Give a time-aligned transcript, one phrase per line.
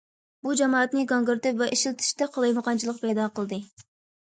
[0.45, 3.65] بۇ جامائەتنى گاڭگىرىتىپ ۋە ئىشلىتىشتە قالايمىقانچىلىق پەيدا قىلدى.